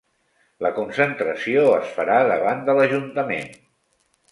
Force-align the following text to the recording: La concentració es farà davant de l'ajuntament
La 0.65 0.71
concentració 0.77 1.67
es 1.75 1.93
farà 1.99 2.17
davant 2.33 2.67
de 2.71 2.77
l'ajuntament 2.81 3.57